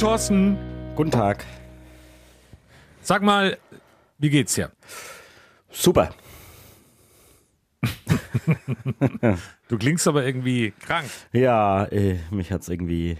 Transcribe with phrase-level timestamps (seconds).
[0.00, 0.56] Thorsten.
[0.96, 1.44] Guten Tag.
[3.02, 3.58] Sag mal,
[4.16, 4.70] wie geht's dir?
[5.70, 6.14] Super.
[9.68, 11.04] Du klingst aber irgendwie krank.
[11.32, 13.18] Ja, äh, mich hat's irgendwie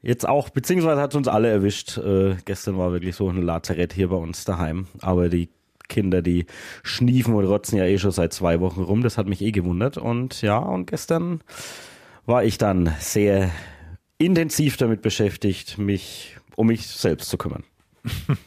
[0.00, 1.98] jetzt auch, beziehungsweise hat uns alle erwischt.
[1.98, 4.86] Äh, gestern war wirklich so ein Lazarett hier bei uns daheim.
[5.00, 5.48] Aber die
[5.88, 6.46] Kinder, die
[6.84, 9.02] schniefen und rotzen ja eh schon seit zwei Wochen rum.
[9.02, 9.98] Das hat mich eh gewundert.
[9.98, 11.40] Und ja, und gestern
[12.26, 13.50] war ich dann sehr
[14.20, 17.64] intensiv damit beschäftigt, mich um mich selbst zu kümmern.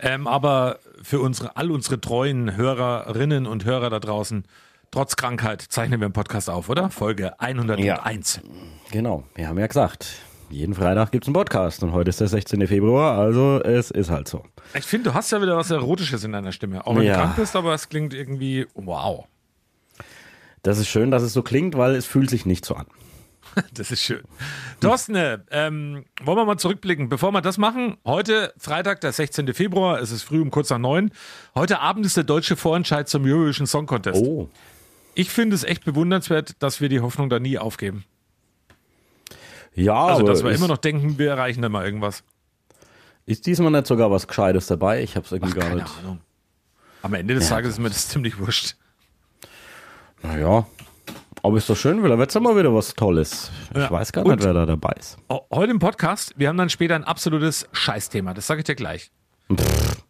[0.00, 4.44] ähm, aber für unsere, all unsere treuen Hörerinnen und Hörer da draußen,
[4.90, 6.90] trotz Krankheit zeichnen wir einen Podcast auf, oder?
[6.90, 8.40] Folge 101.
[8.42, 8.50] Ja,
[8.90, 10.06] genau, wir haben ja gesagt,
[10.50, 12.66] jeden Freitag gibt es einen Podcast und heute ist der 16.
[12.66, 14.44] Februar, also es ist halt so.
[14.76, 17.14] Ich finde, du hast ja wieder was Erotisches in deiner Stimme, auch wenn ja.
[17.14, 19.26] du krank bist, aber es klingt irgendwie wow.
[20.62, 22.86] Das ist schön, dass es so klingt, weil es fühlt sich nicht so an.
[23.74, 24.22] Das ist schön.
[24.80, 25.14] Thorsten,
[25.50, 27.08] ähm, wollen wir mal zurückblicken.
[27.08, 29.52] Bevor wir das machen, heute Freitag, der 16.
[29.54, 31.10] Februar, es ist früh um kurz nach neun.
[31.54, 34.22] Heute Abend ist der deutsche Vorentscheid zum Eurovision Song Contest.
[34.22, 34.48] Oh.
[35.14, 38.04] Ich finde es echt bewundernswert, dass wir die Hoffnung da nie aufgeben.
[39.74, 42.22] Ja, also dass wir immer noch denken, wir erreichen da mal irgendwas.
[43.26, 45.02] Ist diesmal nicht sogar was Gescheites dabei?
[45.02, 45.98] Ich habe es irgendwie Ach, gar keine nicht.
[45.98, 46.20] Ahnung.
[47.02, 48.76] Am Ende des ja, Tages ist mir das ziemlich wurscht.
[50.22, 50.66] Naja,
[51.44, 53.50] aber ist doch schön, weil da wird es immer wieder was Tolles.
[53.70, 53.90] Ich ja.
[53.90, 55.18] weiß gar nicht, Und wer da dabei ist.
[55.52, 58.32] Heute im Podcast, wir haben dann später ein absolutes Scheißthema.
[58.32, 59.10] Das sage ich dir gleich.
[59.54, 60.02] Pff.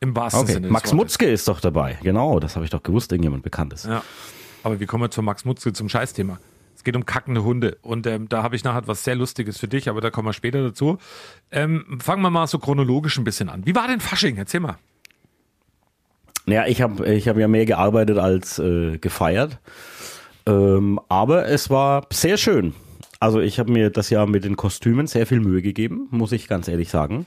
[0.00, 0.52] Im wahrsten okay.
[0.52, 0.68] Sinne.
[0.68, 1.98] Max Mutzke ist doch dabei.
[2.02, 3.86] Genau, das habe ich doch gewusst, irgendjemand bekannt ist.
[3.86, 4.02] Ja.
[4.64, 6.38] Aber wie kommen wir zu Max Mutzke zum Scheißthema?
[6.74, 7.78] Es geht um kackende Hunde.
[7.80, 10.34] Und ähm, da habe ich nachher was sehr Lustiges für dich, aber da kommen wir
[10.34, 10.98] später dazu.
[11.50, 13.64] Ähm, fangen wir mal so chronologisch ein bisschen an.
[13.64, 14.36] Wie war denn Fasching?
[14.36, 14.76] Erzähl mal.
[16.44, 19.58] Naja, ich habe ich hab ja mehr gearbeitet als äh, gefeiert.
[20.46, 22.74] Ähm, aber es war sehr schön.
[23.18, 26.48] Also ich habe mir das Jahr mit den Kostümen sehr viel Mühe gegeben, muss ich
[26.48, 27.26] ganz ehrlich sagen.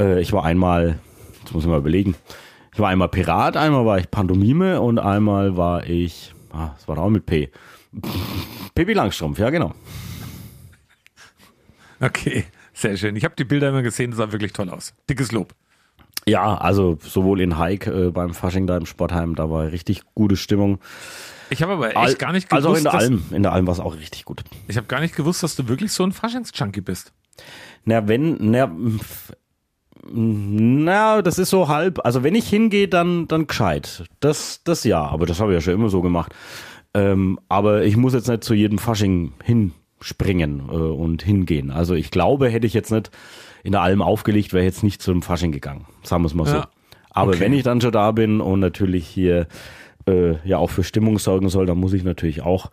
[0.00, 0.98] Äh, ich war einmal,
[1.40, 2.16] jetzt muss ich mal überlegen,
[2.72, 6.98] ich war einmal Pirat, einmal war ich Pantomime und einmal war ich, ah, das war
[6.98, 7.50] auch mit P.
[8.74, 9.74] Pippi Langstrumpf, ja genau.
[12.00, 13.16] Okay, sehr schön.
[13.16, 14.94] Ich habe die Bilder immer gesehen, das sah wirklich toll aus.
[15.10, 15.54] Dickes Lob.
[16.26, 20.36] Ja, also sowohl in Haik äh, beim Fasching da im Sportheim, da war richtig gute
[20.36, 20.78] Stimmung.
[21.50, 22.66] Ich habe aber echt Al gar nicht gewusst.
[22.66, 24.42] Also in der Alm, in der Alm war es auch richtig gut.
[24.66, 27.12] Ich habe gar nicht gewusst, dass du wirklich so ein Faschings-Junkie bist.
[27.84, 28.70] Na, wenn, na,
[30.10, 32.04] na, das ist so halb.
[32.04, 34.04] Also wenn ich hingehe, dann, dann gescheit.
[34.20, 36.34] Das, das ja, aber das habe ich ja schon immer so gemacht.
[36.94, 41.70] Ähm, aber ich muss jetzt nicht zu jedem Fasching hinspringen äh, und hingehen.
[41.70, 43.10] Also ich glaube, hätte ich jetzt nicht
[43.62, 45.86] in der Alm aufgelegt, wäre jetzt nicht zum Fasching gegangen.
[46.02, 46.56] Sagen wir es mal so.
[46.56, 46.68] Ja.
[47.10, 47.40] Aber okay.
[47.40, 49.46] wenn ich dann schon da bin und natürlich hier
[50.08, 52.70] äh, ja auch für Stimmung sorgen soll, dann muss ich natürlich auch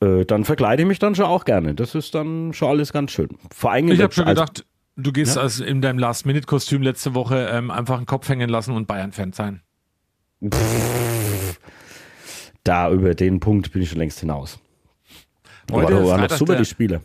[0.00, 1.74] äh, dann verkleide ich mich dann schon auch gerne.
[1.74, 3.28] Das ist dann schon alles ganz schön.
[3.54, 4.64] Vor allem ich habe schon gedacht,
[4.96, 5.42] du gehst ja?
[5.42, 9.62] also in deinem Last-Minute-Kostüm letzte Woche ähm, einfach einen Kopf hängen lassen und Bayern-Fan sein.
[12.64, 14.58] Da über den Punkt bin ich schon längst hinaus.
[15.70, 17.02] Heute Aber war noch super der, die Spiele.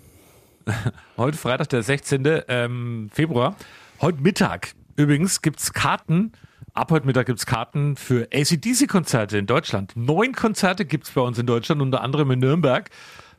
[1.18, 2.44] Heute Freitag, der 16.
[2.48, 3.56] Ähm, Februar.
[4.02, 6.32] Heute Mittag übrigens gibt es Karten
[6.76, 9.94] Ab heute Mittag gibt es Karten für ACDC-Konzerte in Deutschland.
[9.96, 12.90] Neun Konzerte gibt es bei uns in Deutschland, unter anderem in Nürnberg.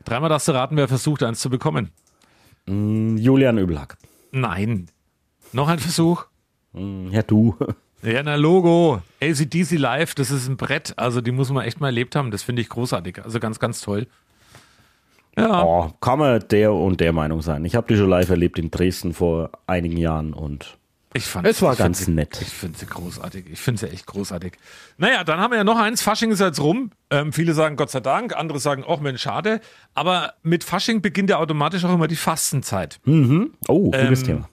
[0.07, 1.91] Dreimal darfst du raten, wer versucht, eins zu bekommen.
[2.65, 3.99] Mm, Julian Übelhack.
[4.33, 4.87] Nein.
[5.53, 6.25] Noch ein Versuch?
[6.73, 7.55] Mm, ja, du.
[8.03, 9.03] Ja, na Logo.
[9.21, 10.95] ACDC Live, das ist ein Brett.
[10.97, 12.31] Also die muss man echt mal erlebt haben.
[12.31, 13.25] Das finde ich großartig.
[13.25, 14.07] Also ganz, ganz toll.
[15.37, 15.65] Ja.
[15.65, 17.65] Oh, kann man der und der Meinung sein.
[17.65, 20.79] Ich habe die schon live erlebt in Dresden vor einigen Jahren und
[21.17, 22.39] ich fand es war ganz sie, nett.
[22.41, 23.47] Ich finde sie großartig.
[23.51, 24.53] Ich finde sie echt großartig.
[24.99, 26.03] Naja, dann haben wir ja noch eins.
[26.03, 26.91] Fasching ist jetzt rum.
[27.11, 29.61] Ähm, viele sagen Gott sei Dank, andere sagen, auch Mensch, schade.
[29.95, 33.01] Aber mit Fasching beginnt ja automatisch auch immer die Fastenzeit.
[33.05, 33.55] Mhm.
[33.69, 34.49] Oh, gutes ähm, Thema.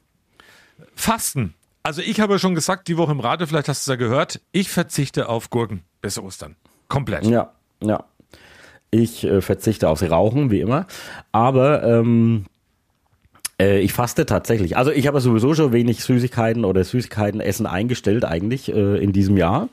[0.95, 1.53] Fasten.
[1.83, 3.97] Also ich habe ja schon gesagt, die Woche im Radio, vielleicht hast du es ja
[3.97, 6.55] gehört, ich verzichte auf Gurken bis Ostern.
[6.87, 7.25] Komplett.
[7.25, 7.51] Ja,
[7.81, 8.05] ja.
[8.89, 10.85] Ich äh, verzichte aufs Rauchen, wie immer.
[11.31, 12.45] Aber ähm,
[13.59, 14.77] äh, ich faste tatsächlich.
[14.77, 19.37] Also ich habe sowieso schon wenig Süßigkeiten oder Süßigkeiten essen eingestellt eigentlich äh, in diesem
[19.37, 19.69] Jahr.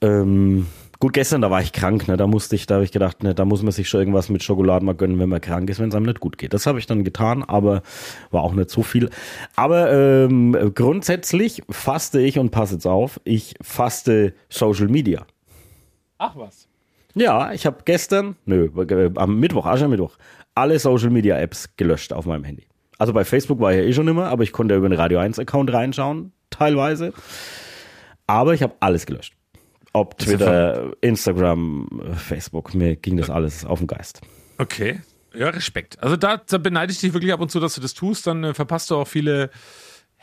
[0.00, 0.66] Ähm,
[0.98, 2.16] gut, gestern, da war ich krank, ne?
[2.16, 4.42] Da musste ich, da habe ich gedacht, ne, da muss man sich schon irgendwas mit
[4.42, 6.54] Schokolade mal gönnen, wenn man krank ist, wenn es einem nicht gut geht.
[6.54, 7.82] Das habe ich dann getan, aber
[8.30, 9.10] war auch nicht so viel.
[9.54, 15.26] Aber ähm, grundsätzlich faste ich und passe jetzt auf, ich faste Social Media.
[16.18, 16.68] Ach was.
[17.14, 20.16] Ja, ich habe gestern, nö, äh, am Mittwoch, Aschermittwoch,
[20.54, 22.64] alle Social Media Apps gelöscht auf meinem Handy.
[23.02, 24.96] Also bei Facebook war ich ja eh schon immer, aber ich konnte ja über den
[24.96, 27.12] Radio 1 Account reinschauen, teilweise.
[28.28, 29.34] Aber ich habe alles gelöscht.
[29.92, 34.20] Ob Twitter, Instagram, Facebook, mir ging das alles auf den Geist.
[34.58, 35.00] Okay.
[35.34, 36.00] Ja, Respekt.
[36.00, 38.28] Also da, da beneide ich dich wirklich ab und zu, dass du das tust.
[38.28, 39.50] Dann äh, verpasst du auch viele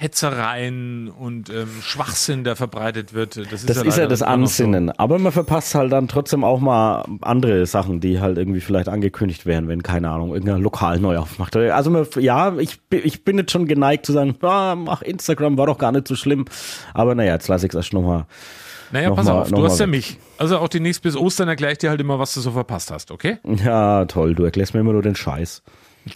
[0.01, 3.35] Hetzereien und ähm, Schwachsinn, der verbreitet wird.
[3.35, 4.87] Das ist, das, ja, ist ja das Ansinnen.
[4.87, 4.93] So.
[4.95, 9.45] Aber man verpasst halt dann trotzdem auch mal andere Sachen, die halt irgendwie vielleicht angekündigt
[9.45, 11.53] werden, wenn, keine Ahnung, irgendein Lokal neu aufmacht.
[11.57, 15.65] Also man, ja, ich, ich bin jetzt schon geneigt zu sagen, ah, ach, Instagram war
[15.65, 16.45] doch gar nicht so schlimm.
[16.93, 18.25] Aber naja, jetzt lasse ich es erst nochmal.
[18.93, 20.17] Naja, pass mal, auf, du hast ja mich.
[20.37, 23.11] Also auch demnächst bis Ostern erkläre ich dir halt immer, was du so verpasst hast,
[23.11, 23.39] okay?
[23.43, 24.33] Ja, toll.
[24.33, 25.61] Du erklärst mir immer nur den Scheiß.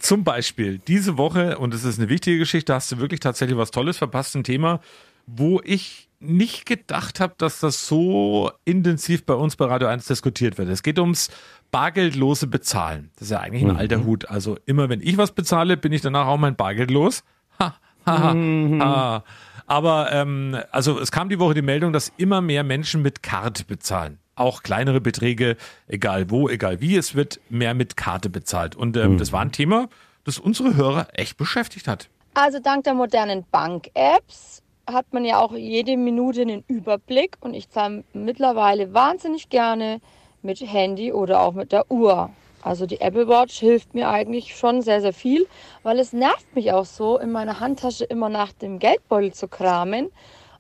[0.02, 3.72] Zum Beispiel diese Woche, und es ist eine wichtige Geschichte, hast du wirklich tatsächlich was
[3.72, 4.80] Tolles verpasst, ein Thema,
[5.26, 10.58] wo ich nicht gedacht habe, dass das so intensiv bei uns bei Radio 1 diskutiert
[10.58, 10.70] wird.
[10.70, 11.30] Es geht ums
[11.72, 13.12] bargeldlose Bezahlen.
[13.16, 13.78] Das ist ja eigentlich ein mhm.
[13.78, 14.30] alter Hut.
[14.30, 17.24] Also immer wenn ich was bezahle, bin ich danach auch mein Bargeld los.
[18.06, 18.84] Ha, ha, mhm.
[18.84, 19.24] ha.
[19.66, 23.64] Aber ähm, also es kam die Woche die Meldung, dass immer mehr Menschen mit Karte
[23.64, 25.58] bezahlen auch kleinere Beträge,
[25.88, 28.76] egal wo, egal wie, es wird mehr mit Karte bezahlt.
[28.76, 29.18] Und ähm, mhm.
[29.18, 29.90] das war ein Thema,
[30.24, 32.10] das unsere Hörer echt beschäftigt hat.
[32.34, 37.70] Also dank der modernen Bank-Apps hat man ja auch jede Minute einen Überblick und ich
[37.70, 40.02] zahle mittlerweile wahnsinnig gerne
[40.42, 42.32] mit Handy oder auch mit der Uhr.
[42.62, 45.48] Also die Apple Watch hilft mir eigentlich schon sehr, sehr viel,
[45.84, 50.10] weil es nervt mich auch so, in meiner Handtasche immer nach dem Geldbeutel zu kramen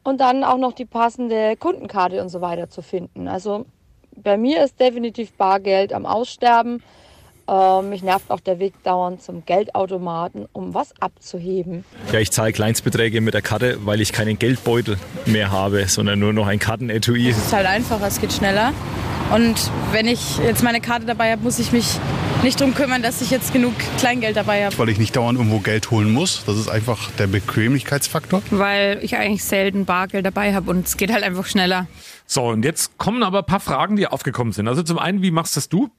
[0.03, 3.27] und dann auch noch die passende Kundenkarte und so weiter zu finden.
[3.27, 3.65] Also
[4.15, 6.83] bei mir ist definitiv Bargeld am Aussterben.
[7.47, 11.83] Äh, mich nervt auch der Weg dauernd zum Geldautomaten, um was abzuheben.
[12.11, 16.31] Ja, ich zahle Kleinstbeträge mit der Karte, weil ich keinen Geldbeutel mehr habe, sondern nur
[16.31, 17.29] noch ein Kartenetui.
[17.29, 18.71] Es ist halt einfacher, es geht schneller.
[19.33, 19.55] Und
[19.91, 21.97] wenn ich jetzt meine Karte dabei habe, muss ich mich
[22.43, 24.77] nicht darum kümmern, dass ich jetzt genug Kleingeld dabei habe.
[24.77, 26.43] Weil ich nicht dauernd irgendwo Geld holen muss.
[26.45, 28.41] Das ist einfach der Bequemlichkeitsfaktor.
[28.51, 31.87] Weil ich eigentlich selten Bargeld dabei habe und es geht halt einfach schneller.
[32.25, 34.67] So, und jetzt kommen aber ein paar Fragen, die aufgekommen sind.
[34.67, 35.89] Also zum einen, wie machst das du?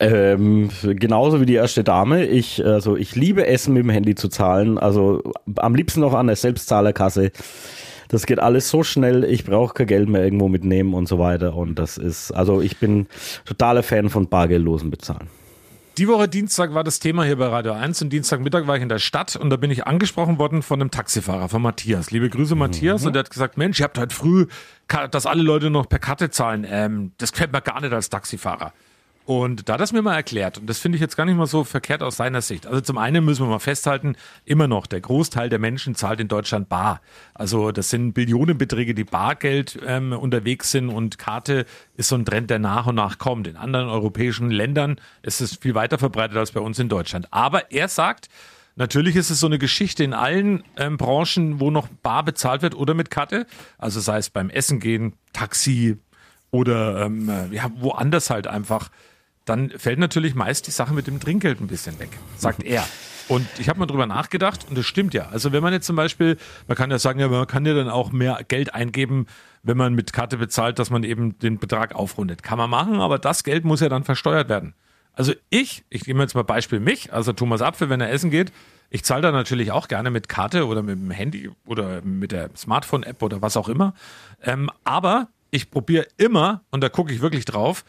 [0.00, 2.24] Ähm, genauso wie die erste Dame.
[2.24, 4.78] Ich, also ich liebe Essen mit dem Handy zu zahlen.
[4.78, 5.22] Also
[5.56, 7.30] am liebsten noch an der Selbstzahlerkasse.
[8.08, 11.54] Das geht alles so schnell, ich brauche kein Geld mehr irgendwo mitnehmen und so weiter.
[11.56, 13.06] Und das ist, also ich bin
[13.44, 15.28] totaler Fan von bargeldlosen Bezahlen.
[15.98, 18.88] Die Woche Dienstag war das Thema hier bei Radio 1 und Dienstagmittag war ich in
[18.88, 22.10] der Stadt und da bin ich angesprochen worden von einem Taxifahrer, von Matthias.
[22.10, 23.02] Liebe Grüße, Matthias.
[23.02, 23.08] Mhm.
[23.08, 24.46] Und der hat gesagt, Mensch, ihr habt heute früh,
[25.10, 26.66] dass alle Leute noch per Karte zahlen.
[26.66, 28.72] Ähm, das gefällt mir gar nicht als Taxifahrer.
[29.24, 31.62] Und da das mir mal erklärt, und das finde ich jetzt gar nicht mal so
[31.62, 32.66] verkehrt aus seiner Sicht.
[32.66, 36.28] Also zum einen müssen wir mal festhalten, immer noch, der Großteil der Menschen zahlt in
[36.28, 37.00] Deutschland bar.
[37.34, 41.66] Also das sind Billionenbeträge, die Bargeld ähm, unterwegs sind und Karte
[41.96, 43.46] ist so ein Trend, der nach und nach kommt.
[43.46, 47.28] In anderen europäischen Ländern ist es viel weiter verbreitet als bei uns in Deutschland.
[47.30, 48.28] Aber er sagt,
[48.74, 52.74] Natürlich ist es so eine Geschichte in allen ähm, Branchen, wo noch bar bezahlt wird
[52.74, 53.46] oder mit Karte.
[53.76, 55.98] Also sei es beim Essen gehen, Taxi
[56.50, 58.90] oder ähm, ja, woanders halt einfach
[59.44, 62.84] dann fällt natürlich meist die Sache mit dem Trinkgeld ein bisschen weg, sagt er.
[63.28, 65.28] Und ich habe mal drüber nachgedacht und das stimmt ja.
[65.30, 67.88] Also wenn man jetzt zum Beispiel, man kann ja sagen, ja, man kann ja dann
[67.88, 69.26] auch mehr Geld eingeben,
[69.62, 72.42] wenn man mit Karte bezahlt, dass man eben den Betrag aufrundet.
[72.42, 74.74] Kann man machen, aber das Geld muss ja dann versteuert werden.
[75.14, 78.52] Also ich, ich nehme jetzt mal Beispiel mich, also Thomas Apfel, wenn er essen geht,
[78.90, 82.50] ich zahle da natürlich auch gerne mit Karte oder mit dem Handy oder mit der
[82.54, 83.94] Smartphone-App oder was auch immer.
[84.42, 87.84] Ähm, aber ich probiere immer, und da gucke ich wirklich drauf,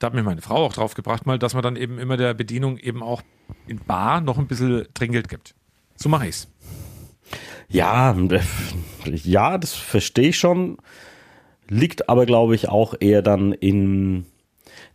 [0.00, 2.34] da hat mir meine Frau auch drauf gebracht, mal, dass man dann eben immer der
[2.34, 3.22] Bedienung eben auch
[3.66, 5.54] in Bar noch ein bisschen Trinkgeld gibt.
[5.94, 6.48] So mache ich's.
[7.68, 8.16] Ja,
[9.04, 10.78] ja, das verstehe ich schon.
[11.68, 14.26] Liegt aber, glaube ich, auch eher dann in.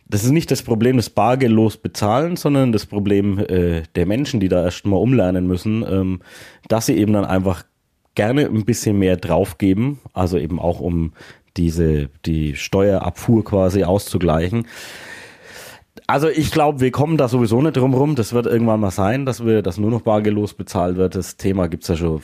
[0.08, 4.48] Das ist nicht das Problem des Bargeldlos bezahlen, sondern das Problem äh, der Menschen, die
[4.48, 6.20] da erst mal umlernen müssen, ähm,
[6.68, 7.64] dass sie eben dann einfach
[8.14, 11.12] gerne ein bisschen mehr draufgeben, also eben auch um
[11.56, 14.66] diese, die Steuerabfuhr quasi auszugleichen.
[16.08, 18.14] Also ich glaube, wir kommen da sowieso nicht drum rum.
[18.14, 21.16] Das wird irgendwann mal sein, dass wir, dass nur noch bargeldlos bezahlt wird.
[21.16, 22.20] Das Thema gibt's ja schon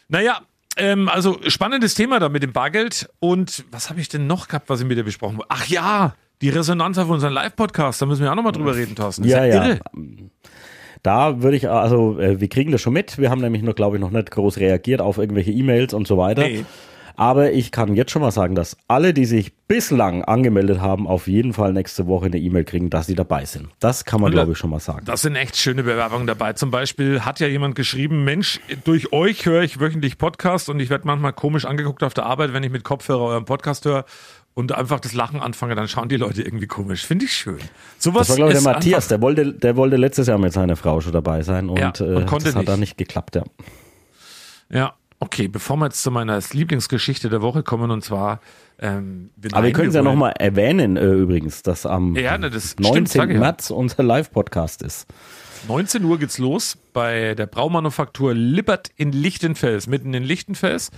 [0.08, 0.42] Naja,
[0.76, 3.10] ähm, also spannendes Thema da mit dem Bargeld.
[3.20, 5.46] Und was habe ich denn noch gehabt, was ich mit dir besprochen habe?
[5.50, 8.02] Ach ja, die Resonanz auf unseren Live-Podcast.
[8.02, 9.22] Da müssen wir auch nochmal drüber reden, Thorsten.
[9.22, 9.68] Das Ja, ja.
[9.68, 9.80] irre.
[11.04, 13.20] Da würde ich, also äh, wir kriegen das schon mit.
[13.20, 16.18] Wir haben nämlich noch, glaube ich, noch nicht groß reagiert auf irgendwelche E-Mails und so
[16.18, 16.42] weiter.
[16.42, 16.66] Nee.
[17.20, 21.28] Aber ich kann jetzt schon mal sagen, dass alle, die sich bislang angemeldet haben, auf
[21.28, 23.70] jeden Fall nächste Woche eine E-Mail kriegen, dass sie dabei sind.
[23.80, 25.04] Das kann man, glaube ich, schon mal sagen.
[25.06, 26.54] Das sind echt schöne Bewerbungen dabei.
[26.54, 30.92] Zum Beispiel hat ja jemand geschrieben, Mensch, durch euch höre ich wöchentlich Podcast und ich
[30.92, 34.06] werde manchmal komisch angeguckt auf der Arbeit, wenn ich mit Kopfhörer euren Podcast höre
[34.54, 37.04] und einfach das Lachen anfange, dann schauen die Leute irgendwie komisch.
[37.04, 37.58] Finde ich schön.
[37.98, 40.76] Sowas Das war, glaube ich, der Matthias, der wollte, der wollte letztes Jahr mit seiner
[40.76, 42.70] Frau schon dabei sein und, Ja, äh, und konnte das hat nicht.
[42.70, 43.44] dann nicht geklappt, ja.
[44.70, 48.40] Ja, okay, bevor wir jetzt zu meiner Lieblingsgeschichte der Woche kommen und zwar
[48.80, 52.72] ähm, Aber wir können es ja nochmal erwähnen, äh, übrigens, dass am Ja, ne, das
[52.72, 53.06] stimmt, 19.
[53.08, 53.40] sag ich ja.
[53.40, 55.08] März unser Live-Podcast ist.
[55.68, 60.92] 19 Uhr geht's los bei der Braumanufaktur Lippert in Lichtenfels, mitten in Lichtenfels.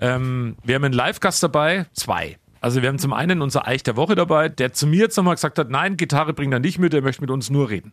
[0.00, 2.38] Ähm, wir haben einen Live-Gast dabei, zwei.
[2.60, 5.34] Also wir haben zum einen unser Eich der Woche dabei, der zu mir jetzt nochmal
[5.34, 7.92] gesagt hat, nein, Gitarre bringt er nicht mit, er möchte mit uns nur reden.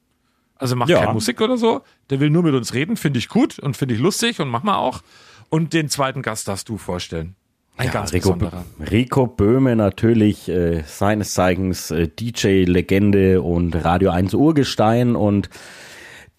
[0.58, 1.02] Also macht Ja.
[1.02, 3.94] keine Musik oder so, der will nur mit uns reden, finde ich gut und finde
[3.96, 5.02] ich lustig und machen wir auch.
[5.50, 7.36] Und den zweiten Gast darfst du vorstellen.
[7.78, 8.64] Ein ganz Rico, besonderer.
[8.90, 15.50] Rico Böhme natürlich, äh, seines Zeigens äh, DJ-Legende und Radio 1 Urgestein und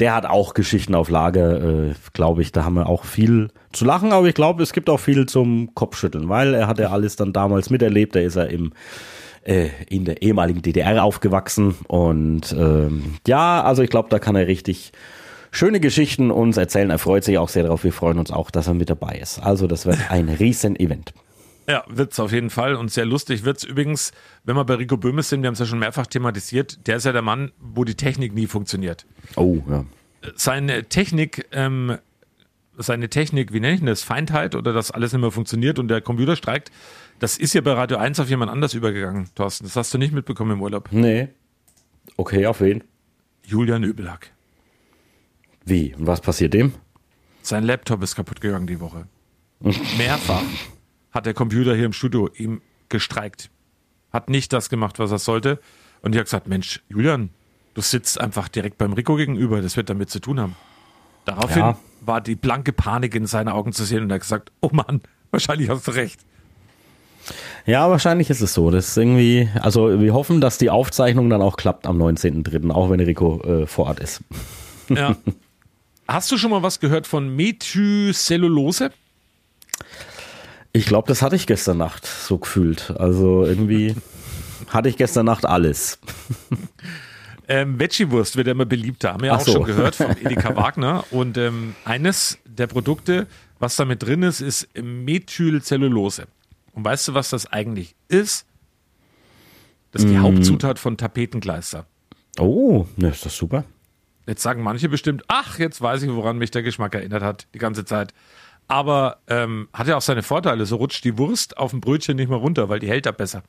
[0.00, 2.52] der hat auch Geschichten auf Lager, äh, glaube ich.
[2.52, 5.74] Da haben wir auch viel zu lachen, aber ich glaube, es gibt auch viel zum
[5.74, 8.14] Kopfschütteln, weil er hat ja alles dann damals miterlebt.
[8.14, 8.72] Da ist er im
[9.42, 14.48] äh, in der ehemaligen DDR aufgewachsen und ähm, ja, also ich glaube, da kann er
[14.48, 14.92] richtig
[15.56, 16.90] schöne Geschichten uns erzählen.
[16.90, 17.82] Er freut sich auch sehr darauf.
[17.84, 19.38] Wir freuen uns auch, dass er mit dabei ist.
[19.38, 21.12] Also das wird ein riesen Event.
[21.68, 24.12] Ja, wird's auf jeden Fall und sehr lustig wird's übrigens,
[24.44, 27.06] wenn wir bei Rico Böhmes sind, wir haben es ja schon mehrfach thematisiert, der ist
[27.06, 29.04] ja der Mann, wo die Technik nie funktioniert.
[29.34, 29.84] Oh, ja.
[30.36, 31.98] Seine Technik, ähm,
[32.78, 35.88] seine Technik, wie nenne ich denn das, Feindheit oder dass alles nicht mehr funktioniert und
[35.88, 36.70] der Computer streikt,
[37.18, 39.64] das ist ja bei Radio 1 auf jemand anders übergegangen, Thorsten.
[39.64, 40.90] Das hast du nicht mitbekommen im Urlaub.
[40.92, 41.28] Nee.
[42.16, 42.84] Okay, auf wen?
[43.42, 44.35] Julian Übelack.
[45.66, 45.94] Wie?
[45.94, 46.72] Und was passiert dem?
[47.42, 49.06] Sein Laptop ist kaputt gegangen die Woche.
[49.98, 50.42] Mehrfach
[51.12, 53.50] hat der Computer hier im Studio ihm gestreikt.
[54.12, 55.58] Hat nicht das gemacht, was er sollte.
[56.02, 57.30] Und ich habe gesagt, Mensch, Julian,
[57.74, 60.56] du sitzt einfach direkt beim Rico gegenüber, das wird damit zu tun haben.
[61.24, 61.78] Daraufhin Ja.
[62.00, 65.00] war die blanke Panik in seinen Augen zu sehen und er hat gesagt, oh Mann,
[65.32, 66.20] wahrscheinlich hast du recht.
[67.64, 68.70] Ja, wahrscheinlich ist es so.
[68.70, 72.88] Das ist irgendwie, also wir hoffen, dass die Aufzeichnung dann auch klappt am 19.03., auch
[72.90, 74.20] wenn Rico äh, vor Ort ist.
[74.88, 75.16] Ja.
[76.08, 78.90] Hast du schon mal was gehört von Methylcellulose?
[80.72, 82.92] Ich glaube, das hatte ich gestern Nacht so gefühlt.
[82.98, 83.94] Also irgendwie
[84.68, 85.98] hatte ich gestern Nacht alles.
[87.48, 89.52] Ähm, Veggie-Wurst wird ja immer beliebter, haben wir ja Ach auch so.
[89.52, 91.04] schon gehört von Edeka Wagner.
[91.12, 93.28] Und ähm, eines der Produkte,
[93.60, 96.26] was damit drin ist, ist Methylcellulose.
[96.72, 98.46] Und weißt du, was das eigentlich ist?
[99.92, 101.86] Das ist die Hauptzutat von Tapetengleister.
[102.38, 103.64] Oh, ne, ist das super.
[104.26, 107.58] Jetzt sagen manche bestimmt, ach, jetzt weiß ich, woran mich der Geschmack erinnert hat, die
[107.58, 108.12] ganze Zeit.
[108.68, 110.66] Aber ähm, hat ja auch seine Vorteile.
[110.66, 113.42] So rutscht die Wurst auf dem Brötchen nicht mehr runter, weil die hält da besser.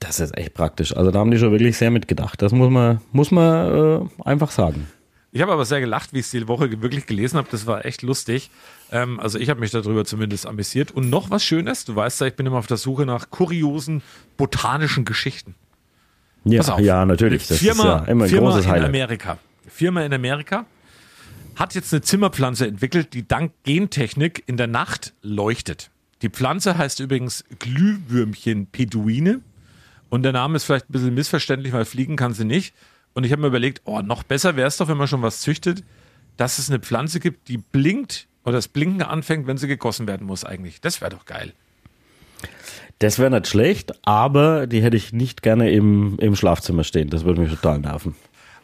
[0.00, 0.94] Das ist echt praktisch.
[0.96, 2.40] Also da haben die schon wirklich sehr mitgedacht.
[2.42, 4.86] Das muss man, muss man äh, einfach sagen.
[5.32, 7.48] Ich habe aber sehr gelacht, wie ich es die Woche wirklich gelesen habe.
[7.50, 8.50] Das war echt lustig.
[8.90, 10.90] Ähm, also ich habe mich darüber zumindest amüsiert.
[10.90, 14.02] Und noch was Schönes, du weißt ja, ich bin immer auf der Suche nach kuriosen
[14.36, 15.54] botanischen Geschichten.
[16.44, 17.46] Ja, ja natürlich.
[17.46, 18.88] Das Firma, ist ja immer ein Firma großes in Highlight.
[18.88, 19.38] Amerika.
[19.68, 20.66] Firma in Amerika
[21.56, 25.90] hat jetzt eine Zimmerpflanze entwickelt, die dank Gentechnik in der Nacht leuchtet.
[26.22, 29.40] Die Pflanze heißt übrigens Glühwürmchen Peduine.
[30.08, 32.74] Und der Name ist vielleicht ein bisschen missverständlich, weil fliegen kann sie nicht.
[33.14, 35.40] Und ich habe mir überlegt, oh, noch besser wäre es doch, wenn man schon was
[35.40, 35.84] züchtet,
[36.36, 40.26] dass es eine Pflanze gibt, die blinkt oder das Blinken anfängt, wenn sie gegossen werden
[40.26, 40.80] muss eigentlich.
[40.80, 41.52] Das wäre doch geil.
[43.00, 47.10] Das wäre nicht schlecht, aber die hätte ich nicht gerne im, im Schlafzimmer stehen.
[47.10, 48.14] Das würde mich total nerven.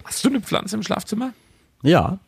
[0.05, 1.33] Hast du eine Pflanze im Schlafzimmer?
[1.83, 2.19] Ja,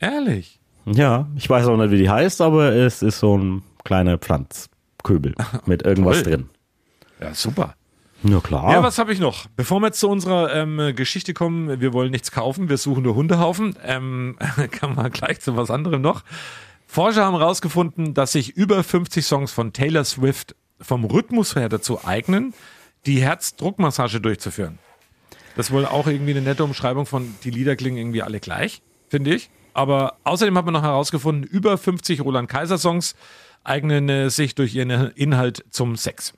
[0.00, 0.58] Ehrlich?
[0.86, 1.26] ja.
[1.36, 5.34] Ich weiß auch nicht, wie die heißt, aber es ist so ein kleiner Pflanzköbel
[5.66, 6.32] mit irgendwas Toll.
[6.32, 6.48] drin.
[7.20, 7.74] Ja, super.
[8.22, 8.72] Na klar.
[8.72, 9.46] Ja, was habe ich noch?
[9.56, 13.14] Bevor wir jetzt zu unserer ähm, Geschichte kommen, wir wollen nichts kaufen, wir suchen nur
[13.14, 14.36] Hundehaufen, ähm,
[14.72, 16.24] kann man gleich zu was anderem noch.
[16.86, 22.04] Forscher haben herausgefunden, dass sich über 50 Songs von Taylor Swift vom Rhythmus her dazu
[22.04, 22.54] eignen,
[23.06, 24.78] die Herzdruckmassage durchzuführen.
[25.58, 28.80] Das ist wohl auch irgendwie eine nette Umschreibung von, die Lieder klingen irgendwie alle gleich,
[29.08, 29.50] finde ich.
[29.74, 33.16] Aber außerdem hat man noch herausgefunden, über 50 Roland Kaiser Songs
[33.64, 36.32] eignen äh, sich durch ihren Inhalt zum Sex.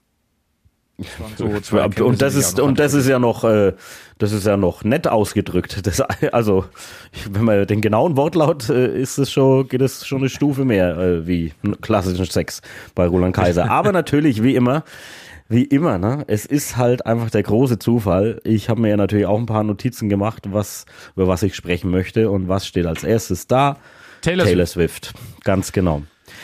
[0.97, 3.75] Das so zwei und das ist und das ist ja noch äh,
[4.17, 5.87] das ist ja noch nett ausgedrückt.
[5.87, 6.01] Das,
[6.33, 6.65] also
[7.31, 10.97] wenn man den genauen Wortlaut äh, ist es schon geht es schon eine Stufe mehr
[10.97, 12.63] äh, wie klassischen Sex
[12.95, 13.71] bei Roland Kaiser.
[13.71, 14.85] Aber natürlich wie immer
[15.51, 16.25] wie immer, ne?
[16.29, 18.41] Es ist halt einfach der große Zufall.
[18.45, 21.91] Ich habe mir ja natürlich auch ein paar Notizen gemacht, was über was ich sprechen
[21.91, 23.77] möchte und was steht als erstes da.
[24.23, 25.07] Taylor, Taylor Swift.
[25.07, 25.45] Swift.
[25.45, 26.03] Ganz genau.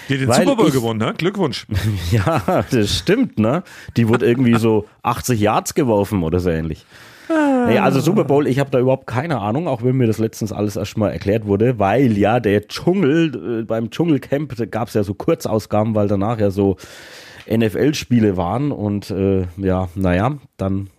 [0.08, 1.14] Die hat den Weil Super Bowl ich, gewonnen, ne?
[1.16, 1.66] Glückwunsch.
[2.10, 3.62] ja, das stimmt, ne?
[3.96, 6.84] Die wurde irgendwie so 80 Yards geworfen oder so ähnlich.
[7.28, 10.52] Nee, also Super Bowl, ich habe da überhaupt keine Ahnung, auch wenn mir das letztens
[10.52, 15.14] alles erstmal erklärt wurde, weil ja der Dschungel, äh, beim Dschungelcamp gab es ja so
[15.14, 16.76] Kurzausgaben, weil danach ja so
[17.48, 20.90] NFL-Spiele waren und äh, ja, naja, dann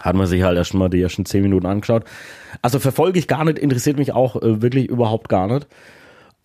[0.00, 2.04] hat man sich halt erstmal die ersten zehn Minuten angeschaut.
[2.62, 5.66] Also verfolge ich gar nicht, interessiert mich auch äh, wirklich überhaupt gar nicht.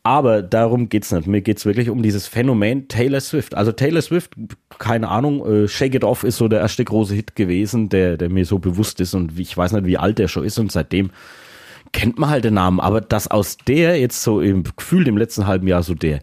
[0.02, 1.28] Aber darum geht's nicht.
[1.28, 3.56] Mir geht's wirklich um dieses Phänomen Taylor Swift.
[3.56, 4.32] Also Taylor Swift,
[4.80, 8.30] keine Ahnung, äh, Shake It Off ist so der erste große Hit gewesen, der, der
[8.30, 11.12] mir so bewusst ist und ich weiß nicht, wie alt der schon ist und seitdem
[11.92, 12.80] kennt man halt den Namen.
[12.80, 16.22] Aber dass aus der jetzt so im Gefühl im letzten halben Jahr so der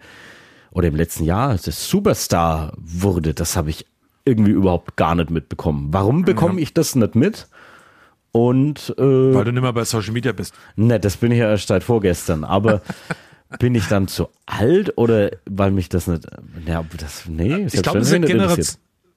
[0.77, 3.87] oder im letzten Jahr das Superstar wurde, das habe ich
[4.27, 5.89] irgendwie überhaupt gar nicht mitbekommen.
[5.91, 6.65] Warum bekomme ja.
[6.65, 7.49] ich das nicht mit?
[8.31, 10.53] Und äh, weil du nicht mehr bei Social Media bist.
[10.75, 12.45] Ne, das bin ich ja erst seit vorgestern.
[12.45, 12.83] Aber
[13.59, 16.27] bin ich dann zu alt oder weil mich das nicht.
[16.67, 18.67] Ja, das, nee, ich glaube, es ist, Generation,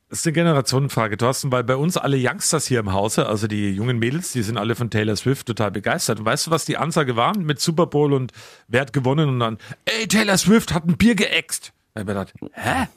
[0.09, 3.99] ist eine Generationenfrage, Thorsten, weil bei uns alle Youngsters hier im Hause, also die jungen
[3.99, 6.19] Mädels, die sind alle von Taylor Swift total begeistert.
[6.19, 8.31] Und weißt du, was die Ansage war mit Super Bowl und
[8.67, 11.73] wer hat gewonnen und dann, ey, Taylor Swift hat ein Bier geäxt.
[11.93, 12.87] Da hab ich gedacht, hä?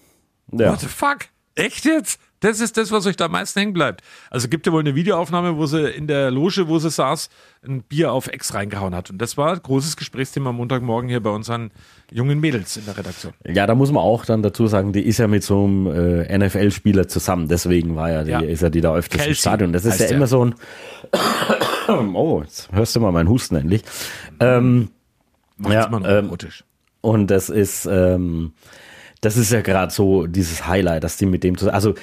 [0.52, 0.72] Ja.
[0.72, 1.18] What the fuck?
[1.54, 2.18] Echt jetzt?
[2.42, 4.02] Das ist das, was euch da am meisten hängen bleibt.
[4.28, 7.30] Also gibt ja wohl eine Videoaufnahme, wo sie in der Loge, wo sie saß,
[7.64, 9.10] ein Bier auf Ex reingehauen hat.
[9.10, 11.70] Und das war ein großes Gesprächsthema am Montagmorgen hier bei unseren
[12.10, 13.32] jungen Mädels in der Redaktion.
[13.46, 16.38] Ja, da muss man auch dann dazu sagen, die ist ja mit so einem äh,
[16.38, 17.46] NFL-Spieler zusammen.
[17.46, 18.40] Deswegen war ja, die, ja.
[18.40, 19.72] ist ja die da öfters Kelsey im Stadion.
[19.72, 20.16] Das ist ja der.
[20.16, 20.54] immer so ein
[22.14, 23.82] Oh, jetzt hörst du mal meinen Husten endlich.
[24.40, 24.90] Ähm,
[25.68, 26.36] ja, ähm,
[27.00, 28.52] und das ist ähm,
[29.22, 31.94] das ist ja gerade so dieses Highlight, dass die mit dem zusammen, also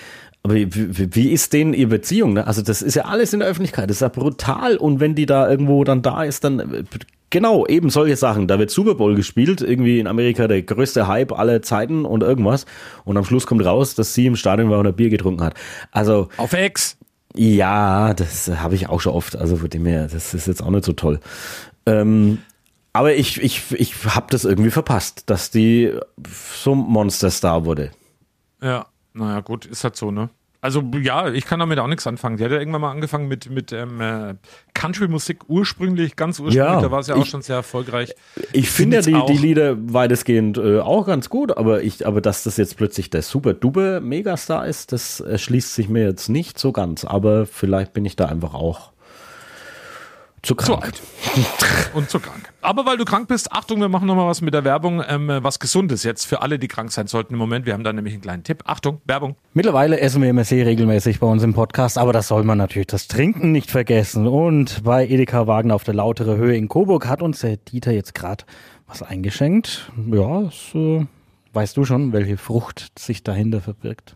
[0.44, 2.34] aber wie, wie ist denn ihre Beziehung?
[2.34, 2.48] Ne?
[2.48, 4.78] Also das ist ja alles in der Öffentlichkeit, das ist ja brutal.
[4.78, 6.88] Und wenn die da irgendwo dann da ist, dann
[7.30, 8.48] genau eben solche Sachen.
[8.48, 12.66] Da wird Super Bowl gespielt, irgendwie in Amerika der größte Hype aller Zeiten und irgendwas.
[13.06, 15.56] Und am Schluss kommt raus, dass sie im Stadion war und ein Bier getrunken hat.
[15.92, 16.98] Also auf Ex.
[17.36, 19.36] Ja, das habe ich auch schon oft.
[19.36, 21.20] Also von dem her, das ist jetzt auch nicht so toll.
[21.86, 22.40] Ähm,
[22.94, 25.94] aber ich, ich, ich habe das irgendwie verpasst, dass die
[26.64, 27.92] so Monsterstar wurde.
[28.62, 28.88] Ja.
[29.14, 30.30] Naja, gut, ist halt so, ne?
[30.62, 32.36] Also ja, ich kann damit auch nichts anfangen.
[32.36, 34.36] Die hat ja irgendwann mal angefangen mit, mit ähm, äh,
[34.74, 38.14] Country-Musik ursprünglich, ganz ursprünglich, ja, da war es ja auch ich, schon sehr erschweilich.
[38.52, 42.44] Ich finde ja die, die Lieder weitestgehend äh, auch ganz gut, aber ich, aber dass
[42.44, 46.74] das jetzt plötzlich der super duper Megastar ist, das erschließt sich mir jetzt nicht so
[46.74, 47.06] ganz.
[47.06, 48.92] Aber vielleicht bin ich da einfach auch
[50.42, 50.94] zu krank.
[50.94, 52.52] Zu und zu krank.
[52.62, 55.60] Aber weil du krank bist, Achtung, wir machen nochmal was mit der Werbung, ähm, was
[55.60, 57.66] Gesundes jetzt für alle, die krank sein sollten im Moment.
[57.66, 58.64] Wir haben da nämlich einen kleinen Tipp.
[58.66, 59.36] Achtung, Werbung.
[59.54, 63.08] Mittlerweile essen wir sehr regelmäßig bei uns im Podcast, aber das soll man natürlich das
[63.08, 64.28] Trinken nicht vergessen.
[64.28, 68.14] Und bei Edeka Wagen auf der lautere Höhe in Coburg hat uns der Dieter jetzt
[68.14, 68.46] gerade
[68.88, 69.92] was eingeschenkt.
[70.12, 71.06] Ja, das, äh,
[71.54, 74.16] weißt du schon, welche Frucht sich dahinter verbirgt?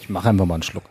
[0.00, 0.84] Ich mache einfach mal einen Schluck.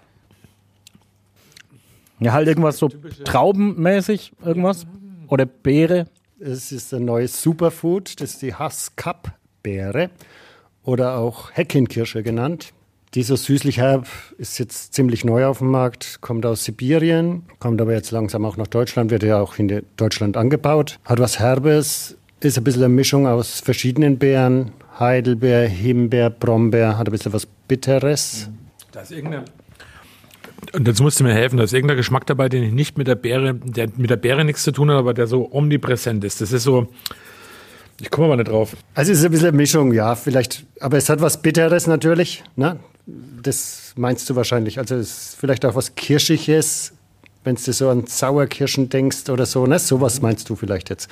[2.20, 2.90] Ja, halt irgendwas so
[3.24, 4.86] traubenmäßig, irgendwas.
[5.28, 6.08] Oder Beere.
[6.40, 10.10] Es ist ein neues Superfood, das ist die Hass-Cup-Beere
[10.84, 12.74] oder auch Heckenkirsche genannt.
[13.14, 17.94] Dieser süßlich herb ist jetzt ziemlich neu auf dem Markt, kommt aus Sibirien, kommt aber
[17.94, 21.00] jetzt langsam auch nach Deutschland, wird ja auch in Deutschland angebaut.
[21.06, 27.08] Hat was Herbes, ist ein bisschen eine Mischung aus verschiedenen Beeren, Heidelbeer, Himbeer, Brombeer, hat
[27.08, 28.50] ein bisschen was Bitteres.
[28.92, 29.46] Da ist irgendeine
[30.74, 33.08] und jetzt musst du mir helfen, da ist irgendein Geschmack dabei, den ich nicht mit
[33.08, 36.42] der Beere, der mit der Beere nichts zu tun hat, aber der so omnipräsent ist.
[36.42, 36.88] Das ist so,
[38.02, 38.76] ich komme aber nicht drauf.
[38.96, 42.44] Also es ist ein bisschen eine Mischung, ja, vielleicht, aber es hat was Bitteres natürlich,
[42.56, 42.80] ne?
[43.06, 44.80] Das meinst du wahrscheinlich.
[44.80, 46.94] Also es ist vielleicht auch was Kirschiges,
[47.44, 49.78] wenn du so an Sauerkirschen denkst oder so, ne?
[49.78, 51.10] Sowas meinst du vielleicht jetzt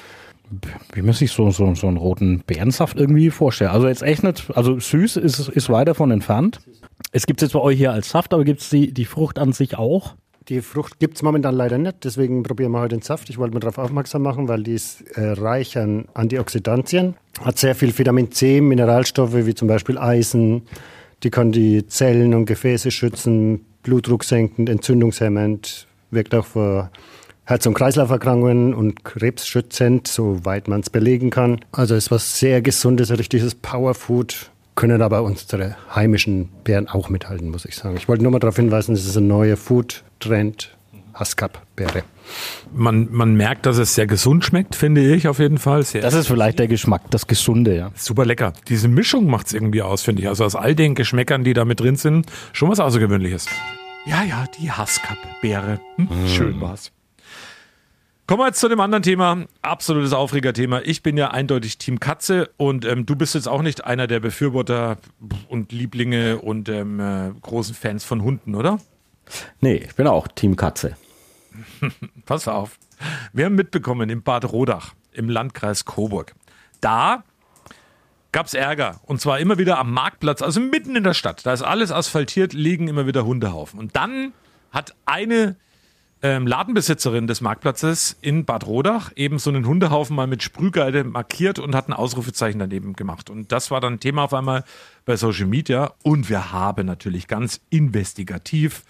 [0.94, 3.72] wie man sich so, so, so einen roten Beerensaft irgendwie vorstellt.
[3.72, 6.60] Also jetzt echt nicht, also süß ist, ist weit davon entfernt.
[7.12, 9.54] Es gibt jetzt bei euch hier als Saft, aber gibt es die, die Frucht an
[9.54, 10.16] sich auch?
[10.50, 13.30] Die Frucht gibt es momentan leider nicht, deswegen probieren wir heute den Saft.
[13.30, 17.76] Ich wollte mal darauf aufmerksam machen, weil die ist äh, reich an Antioxidantien, hat sehr
[17.76, 20.64] viel Vitamin C, Mineralstoffe wie zum Beispiel Eisen,
[21.24, 26.90] die kann die Zellen und Gefäße schützen, Blutdruck senkend, entzündungshemmend, wirkt auch vor
[27.52, 31.60] Herz- und Kreislauferkrankungen und Krebs schützend, soweit man es belegen kann.
[31.74, 37.50] Also ist was sehr Gesundes, ein richtiges Powerfood können aber unsere heimischen Beeren auch mithalten,
[37.50, 37.98] muss ich sagen.
[37.98, 40.78] Ich wollte nur mal darauf hinweisen, es ist ein neuer Food-Trend,
[41.14, 42.04] Haskap-Beere.
[42.74, 45.84] Man, man merkt, dass es sehr gesund schmeckt, finde ich auf jeden Fall.
[45.84, 47.92] Sehr Das ist vielleicht der Geschmack, das Gesunde, ja.
[47.96, 48.54] super lecker.
[48.70, 50.30] Diese Mischung macht's irgendwie aus, finde ich.
[50.30, 53.48] Also aus all den Geschmäckern, die da mit drin sind, schon was Außergewöhnliches.
[54.06, 55.82] Ja, ja, die Haskap-Beere.
[55.98, 56.08] Hm?
[56.28, 56.94] Schön war's.
[58.32, 59.44] Kommen wir jetzt zu dem anderen Thema.
[59.62, 60.80] Absolutes Aufregerthema.
[60.86, 64.22] Ich bin ja eindeutig Team Katze und ähm, du bist jetzt auch nicht einer der
[64.22, 65.00] Befürworter
[65.50, 68.80] und Lieblinge und ähm, äh, großen Fans von Hunden, oder?
[69.60, 70.96] Nee, ich bin auch Team Katze.
[72.26, 72.80] Pass auf.
[73.34, 76.34] Wir haben mitbekommen im Bad Rodach im Landkreis Coburg.
[76.80, 77.26] Da
[78.32, 79.02] gab's Ärger.
[79.04, 81.46] Und zwar immer wieder am Marktplatz, also mitten in der Stadt.
[81.46, 83.78] Da ist alles asphaltiert, liegen immer wieder Hundehaufen.
[83.78, 84.32] Und dann
[84.72, 85.58] hat eine
[86.24, 91.60] ähm, Ladenbesitzerin des Marktplatzes in Bad Rodach eben so einen Hundehaufen mal mit Sprühgeide markiert
[91.60, 93.30] und hat ein Ausrufezeichen daneben gemacht.
[93.30, 94.64] Und das war dann Thema auf einmal
[95.06, 95.94] bei Social Media.
[96.04, 98.84] Und wir haben natürlich ganz investigativ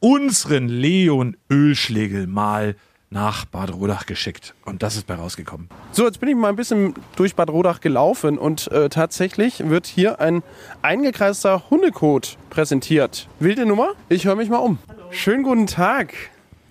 [0.00, 2.74] unseren Leon Ölschlegel mal
[3.10, 4.54] nach Bad Rodach geschickt.
[4.64, 5.68] Und das ist bei rausgekommen.
[5.92, 9.86] So, jetzt bin ich mal ein bisschen durch Bad Rodach gelaufen und äh, tatsächlich wird
[9.86, 10.42] hier ein
[10.80, 13.28] eingekreister Hundekot präsentiert.
[13.38, 13.90] Wilde Nummer?
[14.08, 14.78] Ich höre mich mal um.
[15.10, 16.14] Schönen guten Tag.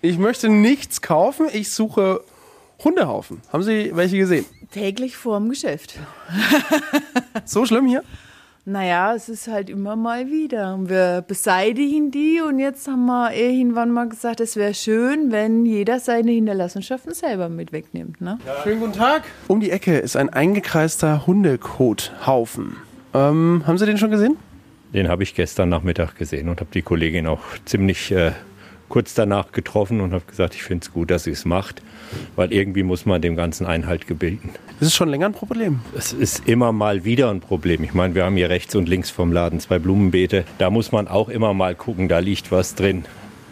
[0.03, 2.21] Ich möchte nichts kaufen, ich suche
[2.83, 3.41] Hundehaufen.
[3.53, 4.45] Haben Sie welche gesehen?
[4.71, 5.99] Täglich vorm Geschäft.
[7.45, 8.03] So schlimm hier?
[8.65, 10.73] Naja, es ist halt immer mal wieder.
[10.73, 15.67] Und wir beseitigen die und jetzt haben wir irgendwann mal gesagt, es wäre schön, wenn
[15.67, 18.21] jeder seine Hinterlassenschaften selber mit wegnimmt.
[18.21, 18.39] Ne?
[18.63, 19.23] Schönen guten Tag.
[19.47, 22.75] Um die Ecke ist ein eingekreister Hundekothaufen.
[23.13, 24.37] Ähm, haben Sie den schon gesehen?
[24.93, 28.31] Den habe ich gestern Nachmittag gesehen und habe die Kollegin auch ziemlich äh,
[28.91, 31.81] kurz danach getroffen und habe gesagt, ich finde es gut, dass sie es macht,
[32.35, 34.51] weil irgendwie muss man dem Ganzen Einhalt gebieten.
[34.79, 35.79] Das ist schon länger ein Problem.
[35.97, 37.83] Es ist immer mal wieder ein Problem.
[37.83, 40.43] Ich meine, wir haben hier rechts und links vom Laden zwei Blumenbeete.
[40.57, 43.05] Da muss man auch immer mal gucken, da liegt was drin.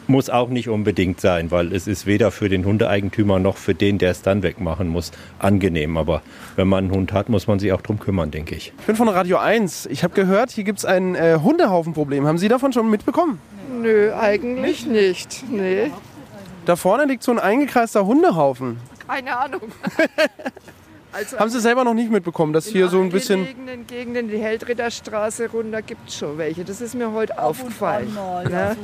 [0.08, 3.98] Muss auch nicht unbedingt sein, weil es ist weder für den Hundeeigentümer noch für den,
[3.98, 5.96] der es dann wegmachen muss, angenehm.
[5.96, 6.22] Aber
[6.58, 8.74] wenn man einen Hund hat, muss man sich auch drum kümmern, denke ich.
[8.80, 9.86] Ich bin von Radio 1.
[9.86, 12.26] Ich habe gehört, hier gibt es ein äh, Hundehaufenproblem.
[12.26, 13.40] Haben Sie davon schon mitbekommen?
[13.70, 15.44] Nö, eigentlich nicht.
[15.50, 15.92] Nee.
[16.66, 18.80] Da vorne liegt so ein eingekreister Hundehaufen.
[19.08, 19.62] Keine Ahnung.
[21.12, 23.48] Also Haben Sie selber noch nicht mitbekommen, dass hier so ein bisschen...
[23.68, 26.64] In Gegenden, die Heldritterstraße runter gibt es schon welche.
[26.64, 28.14] Das ist mir heute aufgefallen.
[28.14, 28.78] Ne?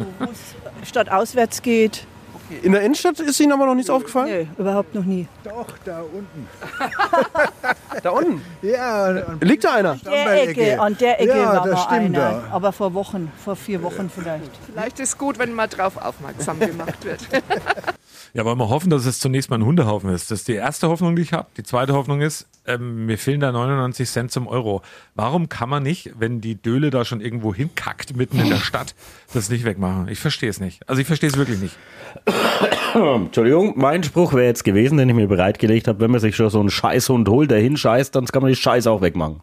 [0.84, 2.08] Stadt auswärts geht.
[2.62, 4.28] In der Innenstadt ist Ihnen aber noch nichts aufgefallen?
[4.28, 5.28] Nee, überhaupt noch nie.
[5.44, 6.48] Doch, da unten.
[8.04, 8.42] Da unten?
[8.62, 9.10] Ja.
[9.40, 9.92] Liegt da einer?
[9.92, 12.20] An der Ecke, an der Ecke Ja, war das mal stimmt, einer.
[12.20, 12.44] ja.
[12.52, 14.52] Aber vor Wochen, vor vier Wochen vielleicht.
[14.72, 17.22] Vielleicht ist gut, wenn mal drauf aufmerksam gemacht wird.
[18.36, 20.30] Ja, wollen wir hoffen, dass es zunächst mal ein Hundehaufen ist.
[20.30, 21.48] Das ist die erste Hoffnung, die ich habe.
[21.56, 24.82] Die zweite Hoffnung ist, ähm, mir fehlen da 99 Cent zum Euro.
[25.14, 28.94] Warum kann man nicht, wenn die Döle da schon irgendwo hinkackt, mitten in der Stadt,
[29.34, 30.10] das nicht wegmachen?
[30.10, 30.82] Ich verstehe es nicht.
[30.90, 31.78] Also ich verstehe es wirklich nicht.
[32.94, 36.50] Entschuldigung, mein Spruch wäre jetzt gewesen, den ich mir bereitgelegt habe, wenn man sich schon
[36.50, 39.40] so einen Scheißhund holt, der hinscheißt, dann kann man die Scheiße auch wegmachen.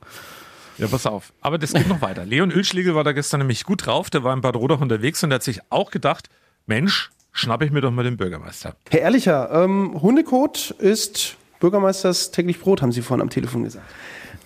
[0.77, 1.33] Ja, pass auf.
[1.41, 2.27] Aber das geht noch weiter.
[2.27, 4.11] Leon Ölschlegel war da gestern nämlich gut drauf.
[4.11, 6.29] Der war in Bad Rodach unterwegs und der hat sich auch gedacht,
[6.67, 8.77] Mensch, schnapp ich mir doch mal den Bürgermeister.
[8.91, 13.87] Herr Ehrlicher, ähm, Hundekot ist Bürgermeisters täglich Brot, haben Sie vorhin am Telefon gesagt.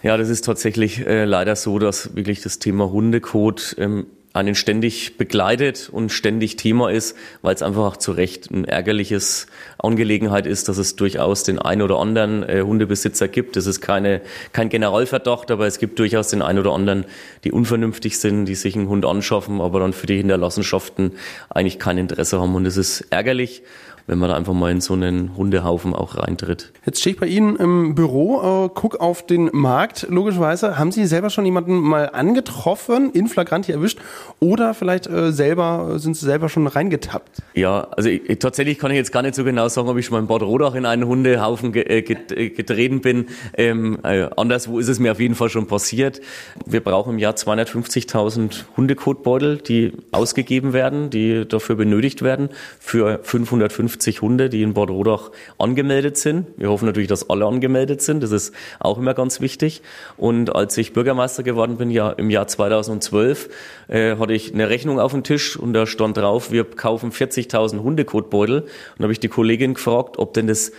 [0.03, 5.16] Ja, das ist tatsächlich äh, leider so, dass wirklich das Thema Hundekot ähm, einen ständig
[5.16, 9.46] begleitet und ständig Thema ist, weil es einfach zu Recht ein ärgerliches
[9.79, 13.57] Angelegenheit ist, dass es durchaus den einen oder anderen äh, Hundebesitzer gibt.
[13.57, 14.20] Das ist keine,
[14.53, 17.07] kein Generalverdacht, aber es gibt durchaus den einen oder anderen,
[17.44, 21.12] die unvernünftig sind, die sich einen Hund anschaffen, aber dann für die Hinterlassenschaften
[21.49, 22.55] eigentlich kein Interesse haben.
[22.55, 23.62] Und es ist ärgerlich,
[24.07, 26.73] wenn man da einfach mal in so einen Hundehaufen auch reintritt.
[26.85, 30.07] Jetzt stehe ich bei Ihnen im Büro, äh, guck auf den Markt.
[30.09, 33.99] Logischerweise, haben Sie selber schon jemanden mal angetroffen, in flagranti erwischt
[34.38, 37.42] oder vielleicht äh, selber, sind Sie selber schon reingetappt?
[37.55, 40.14] Ja, also ich, tatsächlich kann ich jetzt gar nicht so genau sagen, ob ich schon
[40.14, 43.27] mal in Bad Rodach in einen Hundehaufen ge, äh, get, äh, getreten bin.
[43.57, 46.21] Ähm, äh, anderswo ist es mir auf jeden Fall schon passiert.
[46.64, 53.95] Wir brauchen im Jahr 250.000 Hundekotbeutel, die ausgegeben werden, die dafür benötigt werden, für 550
[54.20, 56.46] Hunde, die in Bad Rodach angemeldet sind.
[56.56, 58.22] Wir hoffen natürlich, dass alle angemeldet sind.
[58.22, 59.82] Das ist auch immer ganz wichtig.
[60.16, 63.50] Und als ich Bürgermeister geworden bin, ja im Jahr 2012,
[63.88, 67.12] äh, äh, hatte ich eine Rechnung auf dem Tisch und da stand drauf, wir kaufen
[67.12, 68.62] 40.000 Hundekotbeutel.
[68.62, 70.72] Und da habe ich die Kollegin gefragt, ob denn das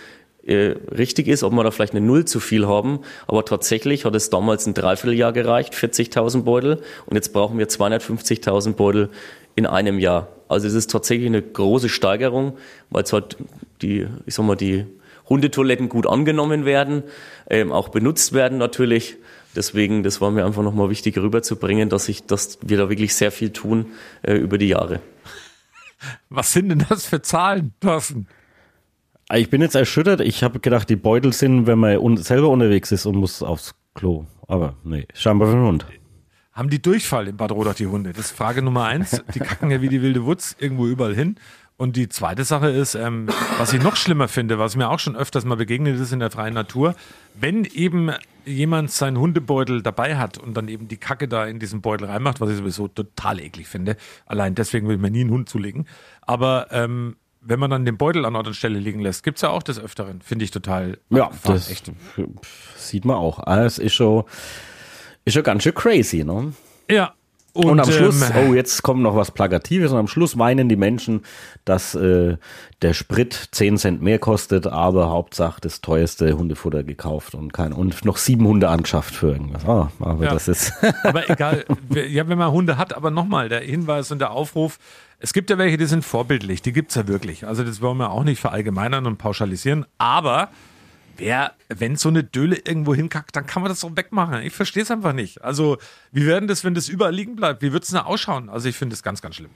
[0.46, 3.00] äh, richtig ist, ob wir da vielleicht eine Null zu viel haben.
[3.26, 6.80] Aber tatsächlich hat es damals ein Dreivierteljahr gereicht, 40.000 Beutel.
[7.06, 9.10] Und jetzt brauchen wir 250.000 Beutel
[9.56, 10.28] in einem Jahr.
[10.48, 12.56] Also es ist tatsächlich eine große Steigerung,
[12.90, 13.36] weil es halt
[13.82, 14.86] die, ich sag mal, die
[15.28, 17.02] Hundetoiletten gut angenommen werden,
[17.50, 19.16] ähm, auch benutzt werden natürlich.
[19.54, 23.30] Deswegen, das war mir einfach nochmal wichtig rüberzubringen, dass ich, dass wir da wirklich sehr
[23.32, 23.86] viel tun
[24.22, 25.00] äh, über die Jahre.
[26.28, 28.28] Was sind denn das für Zahlen, Thorsten?
[29.34, 30.20] Ich bin jetzt erschüttert.
[30.20, 33.74] Ich habe gedacht, die Beutel sind, wenn man un selber unterwegs ist und muss aufs
[33.94, 34.24] Klo.
[34.46, 35.86] Aber nee, scheinbar für den Hund.
[36.58, 38.12] Haben die Durchfall in Bad Rodach, die Hunde?
[38.12, 39.22] Das ist Frage Nummer eins.
[39.32, 41.36] Die kacken ja wie die wilde Wutz irgendwo überall hin.
[41.76, 45.14] Und die zweite Sache ist, ähm, was ich noch schlimmer finde, was mir auch schon
[45.14, 46.96] öfters mal begegnet ist in der freien Natur,
[47.38, 48.10] wenn eben
[48.44, 52.40] jemand seinen Hundebeutel dabei hat und dann eben die Kacke da in diesen Beutel reinmacht,
[52.40, 53.96] was ich sowieso total eklig finde.
[54.26, 55.86] Allein deswegen will ich mir nie einen Hund zulegen.
[56.22, 59.50] Aber ähm, wenn man dann den Beutel an Ort und Stelle liegen lässt, gibt's ja
[59.50, 60.22] auch des Öfteren.
[60.22, 61.70] Finde ich total Ja, das
[62.76, 63.38] sieht man auch.
[63.46, 64.24] Ah, Es ist schon,
[65.28, 66.52] ist schon ganz schön crazy, ne?
[66.90, 67.12] Ja.
[67.54, 70.68] Und, Und, am Schluss, ähm, oh, jetzt kommt noch was Plakatives und am Schluss weinen
[70.68, 71.22] die Menschen,
[71.64, 72.36] dass äh,
[72.82, 78.04] der Sprit 10 Cent mehr kostet, aber Hauptsache das teuerste Hundefutter gekauft und kein und
[78.04, 79.64] noch sieben Hunde angeschafft für irgendwas.
[79.64, 80.30] Ah, aber Ja.
[80.34, 84.30] das ist aber egal, ja, wenn man Hunde hat, aber nochmal, der Hinweis und der
[84.30, 84.78] Aufruf,
[85.18, 87.44] es gibt ja welche, die sind vorbildlich, die gibt's ja wirklich.
[87.46, 90.50] Also das wollen wir auch nicht verallgemeinern und pauschalisieren, aber
[91.18, 94.42] wer, wenn so eine Döle irgendwo hinkackt, dann kann man das doch wegmachen.
[94.42, 95.42] Ich verstehe es einfach nicht.
[95.42, 95.78] Also,
[96.12, 97.62] wie werden das, wenn das überall liegen bleibt?
[97.62, 98.48] Wie wird's denn da ausschauen?
[98.48, 99.50] Also ich finde es ganz, ganz schlimm.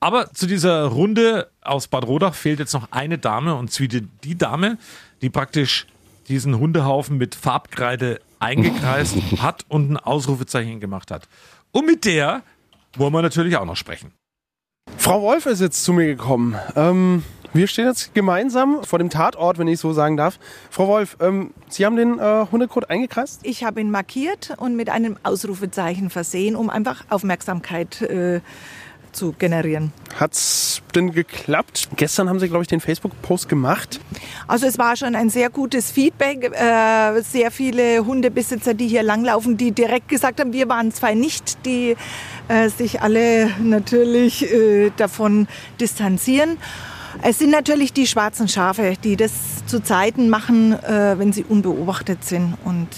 [0.00, 4.02] Aber zu dieser Runde aus Bad Rodach fehlt jetzt noch eine Dame und zwar die,
[4.02, 4.78] die Dame,
[5.22, 5.86] die praktisch
[6.28, 11.28] diesen Hundehaufen mit Farbkreide eingekreist hat und ein Ausrufezeichen gemacht hat.
[11.72, 12.42] Und mit der
[12.96, 14.12] wollen wir natürlich auch noch sprechen.
[14.96, 16.56] Frau Wolf ist jetzt zu mir gekommen.
[16.76, 20.38] Ähm, wir stehen jetzt gemeinsam vor dem Tatort, wenn ich so sagen darf.
[20.70, 23.40] Frau Wolf, ähm, Sie haben den äh, Hundekot eingekreist?
[23.42, 28.40] Ich habe ihn markiert und mit einem Ausrufezeichen versehen, um einfach Aufmerksamkeit äh,
[29.12, 29.92] zu generieren.
[30.18, 31.88] Hat's denn geklappt?
[31.96, 34.00] Gestern haben Sie, glaube ich, den Facebook-Post gemacht.
[34.46, 36.52] Also es war schon ein sehr gutes Feedback.
[36.52, 41.64] Äh, sehr viele Hundebesitzer, die hier langlaufen, die direkt gesagt haben, wir waren zwei nicht,
[41.66, 41.96] die
[42.48, 45.48] äh, sich alle natürlich äh, davon
[45.80, 46.58] distanzieren.
[47.22, 49.32] Es sind natürlich die schwarzen Schafe, die das
[49.66, 52.56] zu Zeiten machen, äh, wenn sie unbeobachtet sind.
[52.64, 52.88] Und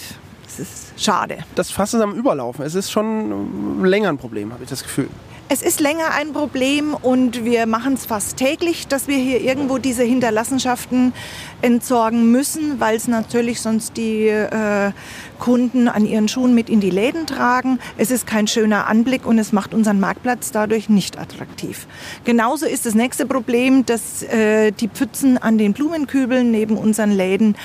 [0.46, 1.38] es ist schade.
[1.54, 2.64] Das Fass ist am Überlaufen.
[2.64, 5.08] Es ist schon äh, länger ein Problem, habe ich das Gefühl.
[5.52, 9.78] Es ist länger ein Problem und wir machen es fast täglich, dass wir hier irgendwo
[9.78, 11.12] diese Hinterlassenschaften
[11.60, 14.92] entsorgen müssen, weil es natürlich sonst die äh,
[15.40, 17.80] Kunden an ihren Schuhen mit in die Läden tragen.
[17.98, 21.88] Es ist kein schöner Anblick und es macht unseren Marktplatz dadurch nicht attraktiv.
[22.22, 27.56] Genauso ist das nächste Problem, dass äh, die Pfützen an den Blumenkübeln neben unseren Läden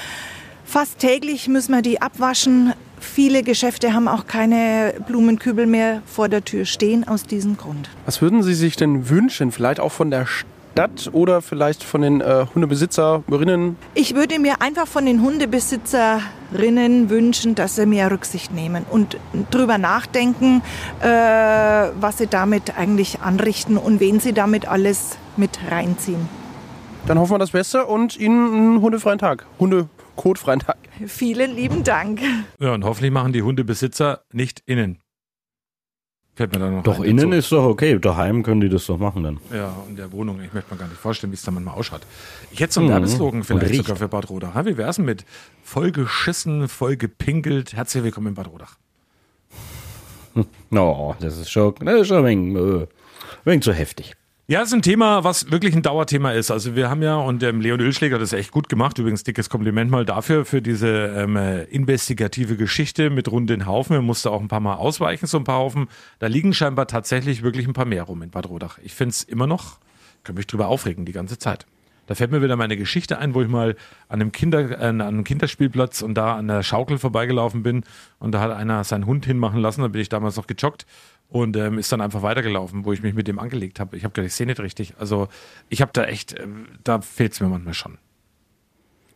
[0.68, 2.74] Fast täglich müssen wir die abwaschen.
[3.06, 7.90] Viele Geschäfte haben auch keine Blumenkübel mehr vor der Tür stehen aus diesem Grund.
[8.06, 9.52] Was würden Sie sich denn wünschen?
[9.52, 13.78] Vielleicht auch von der Stadt oder vielleicht von den äh, Hundebesitzerinnen?
[13.94, 19.18] Ich würde mir einfach von den Hundebesitzerinnen wünschen, dass sie mehr Rücksicht nehmen und
[19.52, 20.62] drüber nachdenken,
[21.00, 26.28] äh, was sie damit eigentlich anrichten und wen sie damit alles mit reinziehen.
[27.08, 29.46] Dann hoffen wir das Beste und Ihnen einen hundefreien Tag.
[30.18, 30.78] Hundekotfreien Tag.
[31.08, 32.22] Vielen lieben Dank.
[32.60, 35.00] Ja, und hoffentlich machen die Hundebesitzer nicht innen.
[36.36, 37.38] Fällt mir da noch doch innen dazu.
[37.40, 37.98] ist doch okay.
[37.98, 39.40] Daheim können die das doch machen dann.
[39.54, 40.42] Ja, in der Wohnung.
[40.42, 42.02] Ich möchte mir gar nicht vorstellen, wie es da manchmal ausschaut.
[42.52, 42.94] Ich hätte so einen Mhm.
[42.94, 44.66] Werbeslogan vielleicht sogar für Bad Rodach.
[44.66, 45.26] Wie wär's denn mit
[45.64, 47.74] voll geschissen, voll gepinkelt?
[47.74, 48.76] Herzlich willkommen in Bad Rodach.
[50.70, 52.88] No, das ist schon, das ist schon ein wenig, äh, ein
[53.46, 54.14] wenig zu heftig.
[54.48, 56.52] Ja, das ist ein Thema, was wirklich ein Dauerthema ist.
[56.52, 59.50] Also wir haben ja, und ähm, Leon Ölschläger hat das echt gut gemacht, übrigens dickes
[59.50, 63.96] Kompliment mal dafür, für diese ähm, äh, investigative Geschichte mit rund den Haufen.
[63.96, 65.88] Er musste auch ein paar Mal ausweichen, so ein paar Haufen.
[66.20, 68.78] Da liegen scheinbar tatsächlich wirklich ein paar mehr rum in Bad Rodach.
[68.84, 69.80] Ich finde es immer noch,
[70.24, 71.66] kann mich drüber aufregen die ganze Zeit.
[72.08, 73.76] Da fällt mir wieder meine Geschichte ein, wo ich mal
[74.10, 77.84] an einem, Kinder, äh, an einem Kinderspielplatz und da an der Schaukel vorbeigelaufen bin
[78.20, 80.86] und da hat einer seinen Hund hinmachen lassen, da bin ich damals noch gejoggt
[81.30, 83.98] und ähm, ist dann einfach weitergelaufen, wo ich mich mit dem angelegt habe.
[83.98, 84.94] Ich habe gedacht, ich sehe nicht richtig.
[85.00, 85.28] Also
[85.70, 87.98] ich habe da echt, ähm, da fehlt es mir manchmal schon.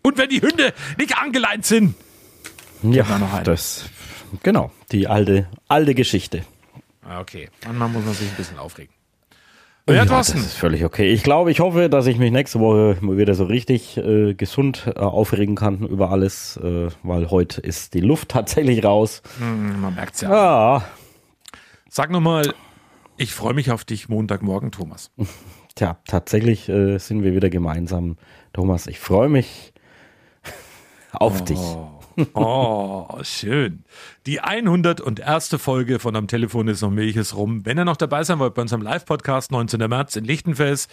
[0.01, 1.95] Und wenn die Hunde nicht angeleint sind.
[2.81, 3.89] Ja, da das,
[4.41, 6.45] genau, die alte, alte Geschichte.
[7.03, 8.93] Ah, Okay, manchmal muss man sich ein bisschen aufregen.
[9.91, 11.11] Ja, das ist völlig okay.
[11.11, 14.91] Ich glaube, ich hoffe, dass ich mich nächste Woche mal wieder so richtig äh, gesund
[14.95, 19.21] äh, aufregen kann über alles, äh, weil heute ist die Luft tatsächlich raus.
[19.39, 20.29] Hm, man merkt's ja.
[20.29, 20.83] Ja,
[21.91, 22.53] Sag nochmal,
[23.17, 25.11] Ich freue mich auf dich Montagmorgen, Thomas.
[25.75, 28.17] Tja, tatsächlich äh, sind wir wieder gemeinsam.
[28.53, 29.73] Thomas, ich freue mich
[31.11, 31.43] auf oh.
[31.43, 31.59] dich.
[32.33, 33.83] Oh, schön.
[34.25, 35.55] Die 101.
[35.57, 37.65] Folge von Am Telefon ist noch Milches rum.
[37.65, 39.79] Wenn ihr noch dabei sein wollt bei unserem Live-Podcast 19.
[39.87, 40.87] März in Lichtenfels,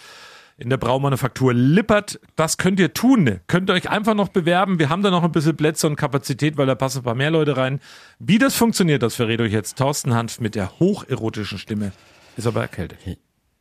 [0.57, 2.19] in der Braumanufaktur Lippert.
[2.35, 3.39] Das könnt ihr tun.
[3.47, 4.79] Könnt ihr euch einfach noch bewerben.
[4.79, 7.31] Wir haben da noch ein bisschen Plätze und Kapazität, weil da passen ein paar mehr
[7.31, 7.79] Leute rein.
[8.19, 11.91] Wie das funktioniert, das verrät euch jetzt Thorsten Hanf mit der hocherotischen Stimme.
[12.35, 12.99] Ist aber erkältet.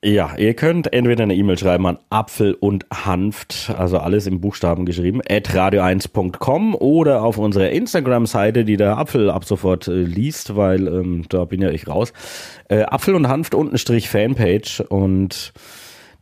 [0.06, 4.86] Ja, ihr könnt entweder eine E-Mail schreiben an Apfel und Hanft, also alles im Buchstaben
[4.86, 10.86] geschrieben, at radio1.com oder auf unserer Instagram-Seite, die der Apfel ab sofort äh, liest, weil
[10.86, 12.12] ähm, da bin ja ich raus.
[12.68, 15.52] Äh, Apfel und Hanft unten Strich Fanpage und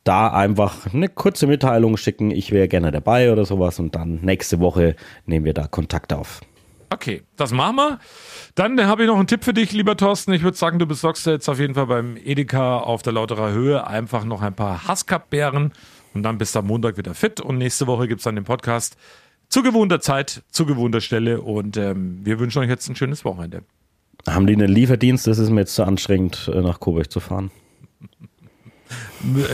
[0.02, 4.60] da einfach eine kurze Mitteilung schicken, ich wäre gerne dabei oder sowas und dann nächste
[4.60, 6.40] Woche nehmen wir da Kontakt auf.
[6.94, 7.98] Okay, das machen wir.
[8.54, 10.32] Dann habe ich noch einen Tipp für dich, lieber Thorsten.
[10.32, 13.84] Ich würde sagen, du besorgst jetzt auf jeden Fall beim Edeka auf der Lauterer Höhe
[13.84, 15.72] einfach noch ein paar Hasscup-Beeren
[16.14, 17.40] und dann bist du am Montag wieder fit.
[17.40, 18.96] Und nächste Woche gibt es dann den Podcast
[19.48, 21.40] zu gewohnter Zeit, zu gewohnter Stelle.
[21.40, 23.64] Und ähm, wir wünschen euch jetzt ein schönes Wochenende.
[24.28, 25.26] Haben die einen Lieferdienst?
[25.26, 27.50] Das ist mir jetzt zu anstrengend, äh, nach Coburg zu fahren.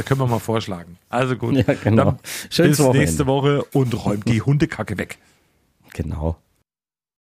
[0.05, 0.99] Können wir mal vorschlagen.
[1.09, 1.55] Also gut.
[1.57, 2.05] Ja, genau.
[2.05, 2.19] Dann
[2.69, 2.99] bis Wochenende.
[2.99, 5.17] nächste Woche und räumt die Hundekacke weg.
[5.95, 6.37] Genau.